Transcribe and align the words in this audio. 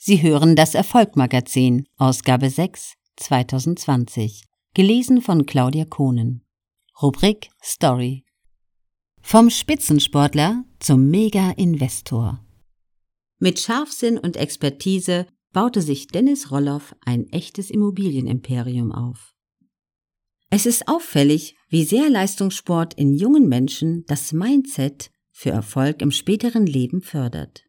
Sie 0.00 0.22
hören 0.22 0.54
das 0.54 0.76
Erfolgmagazin, 0.76 1.88
Ausgabe 1.96 2.50
6, 2.50 2.92
2020, 3.16 4.44
gelesen 4.72 5.20
von 5.20 5.44
Claudia 5.44 5.86
Kohnen. 5.86 6.46
Rubrik 7.02 7.50
Story. 7.60 8.24
Vom 9.20 9.50
Spitzensportler 9.50 10.64
zum 10.78 11.10
Mega-Investor. 11.10 12.46
Mit 13.40 13.58
Scharfsinn 13.58 14.18
und 14.18 14.36
Expertise 14.36 15.26
baute 15.52 15.82
sich 15.82 16.06
Dennis 16.06 16.52
Rolloff 16.52 16.94
ein 17.04 17.26
echtes 17.32 17.68
Immobilienimperium 17.68 18.92
auf. 18.92 19.34
Es 20.48 20.64
ist 20.64 20.86
auffällig, 20.86 21.56
wie 21.68 21.82
sehr 21.82 22.08
Leistungssport 22.08 22.94
in 22.94 23.14
jungen 23.14 23.48
Menschen 23.48 24.04
das 24.06 24.32
Mindset 24.32 25.10
für 25.32 25.50
Erfolg 25.50 26.02
im 26.02 26.12
späteren 26.12 26.66
Leben 26.66 27.02
fördert. 27.02 27.64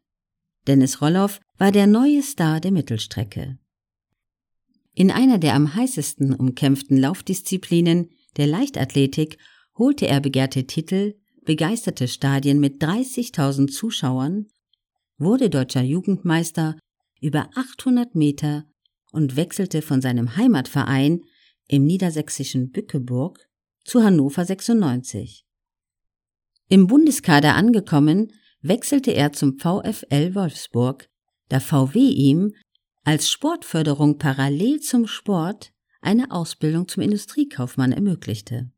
Dennis 0.66 1.00
Rolloff 1.00 1.40
war 1.60 1.72
der 1.72 1.86
neue 1.86 2.22
Star 2.22 2.58
der 2.58 2.70
Mittelstrecke. 2.70 3.58
In 4.94 5.10
einer 5.10 5.36
der 5.36 5.54
am 5.54 5.74
heißesten 5.74 6.34
umkämpften 6.34 6.96
Laufdisziplinen, 6.96 8.08
der 8.38 8.46
Leichtathletik, 8.46 9.36
holte 9.76 10.08
er 10.08 10.20
begehrte 10.20 10.66
Titel, 10.66 11.18
begeisterte 11.44 12.08
Stadien 12.08 12.60
mit 12.60 12.82
30.000 12.82 13.70
Zuschauern, 13.70 14.46
wurde 15.18 15.50
deutscher 15.50 15.82
Jugendmeister 15.82 16.78
über 17.20 17.50
800 17.54 18.14
Meter 18.14 18.64
und 19.12 19.36
wechselte 19.36 19.82
von 19.82 20.00
seinem 20.00 20.38
Heimatverein 20.38 21.20
im 21.68 21.84
niedersächsischen 21.84 22.70
Bückeburg 22.70 23.38
zu 23.84 24.02
Hannover 24.02 24.46
96. 24.46 25.44
Im 26.70 26.86
Bundeskader 26.86 27.54
angekommen, 27.54 28.32
wechselte 28.62 29.10
er 29.10 29.34
zum 29.34 29.58
VfL 29.58 30.34
Wolfsburg, 30.34 31.09
da 31.50 31.60
VW 31.60 31.98
ihm 31.98 32.54
als 33.04 33.28
Sportförderung 33.28 34.18
parallel 34.18 34.80
zum 34.80 35.06
Sport 35.06 35.72
eine 36.00 36.30
Ausbildung 36.30 36.88
zum 36.88 37.02
Industriekaufmann 37.02 37.92
ermöglichte. 37.92 38.70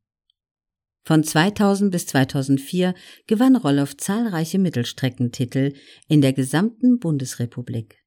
Von 1.04 1.24
2000 1.24 1.90
bis 1.90 2.06
2004 2.06 2.94
gewann 3.26 3.56
Rolloff 3.56 3.96
zahlreiche 3.96 4.58
Mittelstreckentitel 4.58 5.74
in 6.08 6.20
der 6.20 6.32
gesamten 6.32 6.98
Bundesrepublik. 6.98 8.02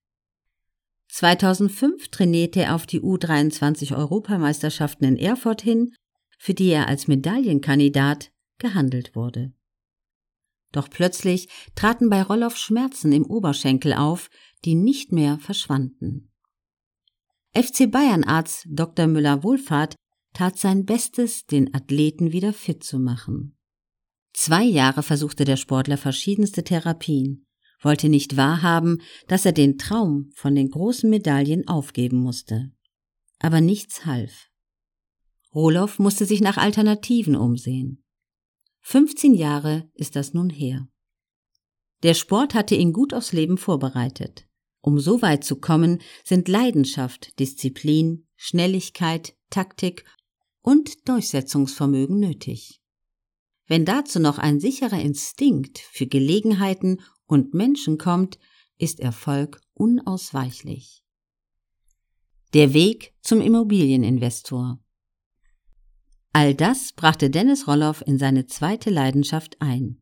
2005 1.10 2.10
trainierte 2.10 2.62
er 2.62 2.76
auf 2.76 2.86
die 2.86 3.02
U23 3.02 3.96
Europameisterschaften 3.96 5.06
in 5.06 5.18
Erfurt 5.18 5.62
hin, 5.62 5.94
für 6.40 6.54
die 6.54 6.70
er 6.70 6.88
als 6.88 7.08
Medaillenkandidat 7.08 8.32
gehandelt 8.58 9.16
wurde. 9.16 9.54
Doch 10.76 10.90
plötzlich 10.90 11.48
traten 11.74 12.10
bei 12.10 12.22
Rolloff 12.22 12.58
Schmerzen 12.58 13.14
im 13.14 13.26
Oberschenkel 13.26 13.94
auf, 13.94 14.30
die 14.66 14.76
nicht 14.76 15.14
mehr 15.14 15.40
verschwanden. 15.40 16.34
FC 17.54 17.90
Bayern-Arzt 17.90 18.66
Dr. 18.70 19.08
Müller-Wohlfahrt 19.08 19.96
tat 20.34 20.60
sein 20.60 20.86
Bestes, 20.86 21.46
den 21.46 21.74
Athleten 21.74 22.34
wieder 22.34 22.52
fit 22.52 22.84
zu 22.84 23.00
machen. 23.00 23.58
Zwei 24.34 24.66
Jahre 24.66 25.02
versuchte 25.02 25.46
der 25.46 25.56
Sportler 25.56 25.98
verschiedenste 25.98 26.66
Therapien, 26.66 27.46
wollte 27.80 28.10
nicht 28.10 28.36
wahrhaben, 28.36 29.02
dass 29.30 29.46
er 29.46 29.54
den 29.54 29.78
Traum 29.78 30.30
von 30.36 30.56
den 30.56 30.70
großen 30.70 31.10
Medaillen 31.10 31.70
aufgeben 31.70 32.18
musste. 32.18 32.74
Aber 33.40 33.62
nichts 33.62 34.06
half. 34.06 34.50
Roloff 35.54 36.00
musste 36.00 36.26
sich 36.26 36.42
nach 36.42 36.58
Alternativen 36.58 37.38
umsehen. 37.38 38.05
15 38.88 39.34
Jahre 39.34 39.90
ist 39.96 40.16
das 40.16 40.36
nun 40.36 40.52
her. 40.52 40.88
Der 42.04 42.14
Sport 42.14 42.54
hatte 42.54 42.76
ihn 42.76 42.94
gut 42.94 43.16
aufs 43.16 43.34
Leben 43.34 43.58
vorbereitet. 43.58 44.48
Um 44.80 45.00
so 45.00 45.24
weit 45.24 45.44
zu 45.44 45.56
kommen, 45.56 46.04
sind 46.24 46.48
Leidenschaft, 46.48 47.40
Disziplin, 47.40 48.28
Schnelligkeit, 48.36 49.36
Taktik 49.50 50.06
und 50.62 51.10
Durchsetzungsvermögen 51.10 52.20
nötig. 52.20 52.80
Wenn 53.66 53.86
dazu 53.86 54.20
noch 54.20 54.38
ein 54.38 54.60
sicherer 54.60 55.02
Instinkt 55.02 55.80
für 55.80 56.06
Gelegenheiten 56.06 57.02
und 57.26 57.56
Menschen 57.56 57.98
kommt, 57.98 58.38
ist 58.78 59.00
Erfolg 59.00 59.62
unausweichlich. 59.74 61.04
Der 62.54 62.76
Weg 62.76 63.16
zum 63.24 63.42
Immobilieninvestor. 63.42 64.80
All 66.38 66.54
das 66.54 66.92
brachte 66.92 67.30
Dennis 67.30 67.66
Rolloff 67.66 68.04
in 68.06 68.18
seine 68.18 68.46
zweite 68.46 68.90
Leidenschaft 68.90 69.56
ein. 69.62 70.02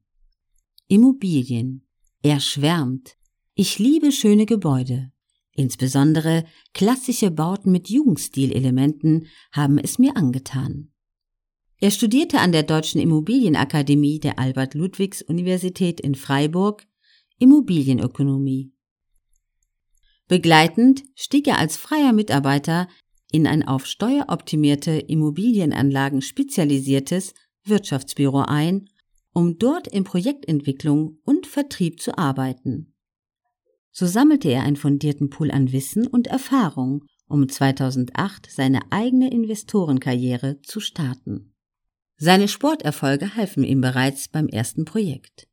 Immobilien. 0.87 1.85
Er 2.23 2.39
schwärmt. 2.39 3.17
Ich 3.53 3.77
liebe 3.77 4.11
schöne 4.11 4.47
Gebäude. 4.47 5.11
Insbesondere 5.51 6.45
klassische 6.73 7.29
Bauten 7.29 7.71
mit 7.71 7.87
Jugendstilelementen 7.87 9.27
haben 9.51 9.77
es 9.77 9.99
mir 9.99 10.17
angetan. 10.17 10.91
Er 11.79 11.91
studierte 11.91 12.39
an 12.39 12.51
der 12.51 12.63
Deutschen 12.63 12.99
Immobilienakademie 12.99 14.19
der 14.19 14.39
Albert-Ludwigs-Universität 14.39 16.01
in 16.01 16.15
Freiburg 16.15 16.87
Immobilienökonomie. 17.37 18.73
Begleitend 20.27 21.03
stieg 21.13 21.47
er 21.47 21.59
als 21.59 21.77
freier 21.77 22.11
Mitarbeiter 22.11 22.87
in 23.33 23.47
ein 23.47 23.67
auf 23.67 23.87
steueroptimierte 23.87 24.91
Immobilienanlagen 24.91 26.21
spezialisiertes 26.21 27.33
Wirtschaftsbüro 27.65 28.43
ein, 28.47 28.87
um 29.33 29.57
dort 29.57 29.87
in 29.87 30.03
Projektentwicklung 30.03 31.17
und 31.25 31.47
Vertrieb 31.47 31.99
zu 31.99 32.15
arbeiten. 32.15 32.93
So 33.91 34.05
sammelte 34.05 34.49
er 34.49 34.61
einen 34.61 34.75
fundierten 34.75 35.31
Pool 35.31 35.49
an 35.49 35.71
Wissen 35.71 36.05
und 36.05 36.27
Erfahrung, 36.27 37.05
um 37.27 37.49
2008 37.49 38.51
seine 38.51 38.81
eigene 38.91 39.31
Investorenkarriere 39.31 40.61
zu 40.61 40.79
starten. 40.79 41.55
Seine 42.17 42.47
Sporterfolge 42.47 43.35
halfen 43.35 43.63
ihm 43.63 43.81
bereits 43.81 44.27
beim 44.27 44.47
ersten 44.47 44.85
Projekt. 44.85 45.47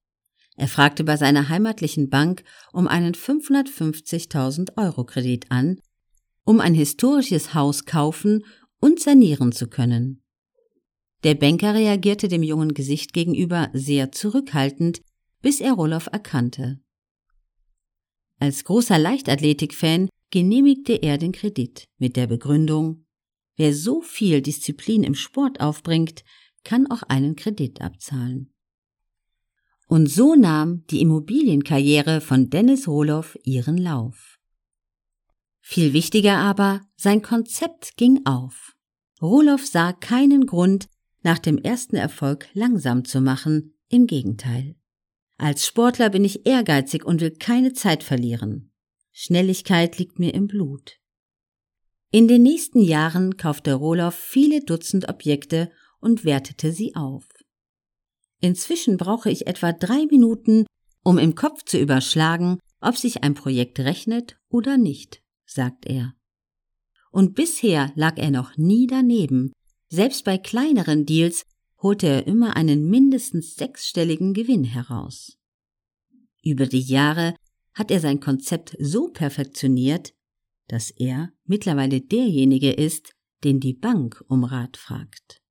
Er 0.57 0.69
fragte 0.69 1.05
bei 1.05 1.17
seiner 1.17 1.49
heimatlichen 1.49 2.11
Bank 2.11 2.45
um 2.75 2.87
einen 2.87 3.15
550.000 3.15 4.77
Euro 4.77 5.05
Kredit 5.05 5.47
an 5.49 5.81
um 6.45 6.61
ein 6.61 6.75
historisches 6.75 7.55
Haus 7.55 7.85
kaufen 7.85 8.45
und 8.81 9.01
sanieren 9.01 9.53
zu 9.53 9.69
können. 9.69 10.23
Der 11.23 11.35
Banker 11.35 11.75
reagierte 11.75 12.29
dem 12.29 12.43
jungen 12.43 12.73
Gesicht 12.73 13.13
gegenüber 13.13 13.69
sehr 13.73 14.11
zurückhaltend, 14.11 15.03
bis 15.43 15.61
er 15.61 15.75
Roloff 15.75 16.09
erkannte. 16.11 16.81
Als 18.39 18.65
großer 18.65 18.99
Leichtathletik-Fan 18.99 20.09
genehmigte 20.31 20.95
er 20.95 21.19
den 21.19 21.33
Kredit 21.33 21.85
mit 21.99 22.17
der 22.17 22.27
Begründung, 22.27 23.05
wer 23.57 23.75
so 23.75 24.01
viel 24.01 24.41
Disziplin 24.41 25.03
im 25.03 25.15
Sport 25.15 25.61
aufbringt, 25.61 26.25
kann 26.65 26.91
auch 26.91 27.03
einen 27.03 27.37
Kredit 27.37 27.83
abzahlen. 27.83 28.53
Und 29.89 30.07
so 30.07 30.37
nahm 30.37 30.87
die 30.87 31.03
Immobilienkarriere 31.03 32.21
von 32.21 32.49
Dennis 32.49 32.87
Roloff 32.87 33.37
ihren 33.43 33.77
Lauf. 33.77 34.40
Viel 35.61 35.93
wichtiger 35.93 36.37
aber, 36.39 36.81
sein 36.97 37.23
Konzept 37.23 37.97
ging 37.97 38.25
auf. 38.25 38.75
Roloff 39.21 39.67
sah 39.67 39.93
keinen 39.93 40.47
Grund, 40.47 40.89
nach 41.23 41.39
dem 41.39 41.59
ersten 41.59 41.97
Erfolg 41.97 42.49
langsam 42.55 43.05
zu 43.05 43.21
machen, 43.21 43.75
im 43.89 44.07
Gegenteil. 44.07 44.77
Als 45.37 45.67
Sportler 45.67 46.11
bin 46.11 46.25
ich 46.25 46.47
ehrgeizig 46.47 47.05
und 47.05 47.21
will 47.21 47.33
keine 47.33 47.73
Zeit 47.73 48.03
verlieren. 48.03 48.73
Schnelligkeit 49.13 49.99
liegt 49.99 50.19
mir 50.19 50.35
im 50.35 50.47
Blut. 50.47 50.99
In 52.11 52.27
den 52.27 52.43
nächsten 52.43 52.81
Jahren 52.81 53.37
kaufte 53.37 53.75
Roloff 53.75 54.15
viele 54.15 54.63
Dutzend 54.63 55.09
Objekte 55.09 55.71
und 56.01 56.25
wertete 56.25 56.73
sie 56.73 56.95
auf. 56.95 57.29
Inzwischen 58.41 58.97
brauche 58.97 59.31
ich 59.31 59.47
etwa 59.47 59.73
drei 59.73 60.07
Minuten, 60.07 60.65
um 61.05 61.19
im 61.19 61.35
Kopf 61.35 61.65
zu 61.65 61.79
überschlagen, 61.79 62.59
ob 62.81 62.97
sich 62.97 63.23
ein 63.23 63.35
Projekt 63.35 63.79
rechnet 63.81 64.39
oder 64.49 64.79
nicht 64.79 65.23
sagt 65.51 65.87
er. 65.87 66.15
Und 67.11 67.35
bisher 67.35 67.93
lag 67.97 68.19
er 68.19 68.31
noch 68.31 68.57
nie 68.57 68.87
daneben. 68.87 69.53
Selbst 69.89 70.25
bei 70.25 70.39
kleineren 70.39 71.07
Deals 71.07 71.45
holte 71.79 72.07
er 72.07 72.27
immer 72.27 72.57
einen 72.57 72.89
mindestens 72.89 73.57
sechsstelligen 73.57 74.33
Gewinn 74.33 74.65
heraus. 74.65 75.37
Über 76.43 76.67
die 76.67 76.81
Jahre 76.81 77.35
hat 77.75 77.91
er 77.91 78.01
sein 78.01 78.21
Konzept 78.21 78.77
so 78.79 79.09
perfektioniert, 79.09 80.13
dass 80.69 80.91
er 80.91 81.33
mittlerweile 81.45 82.01
derjenige 82.01 82.71
ist, 82.71 83.13
den 83.43 83.59
die 83.59 83.75
Bank 83.75 84.23
um 84.29 84.45
Rat 84.45 84.77
fragt. 84.77 85.43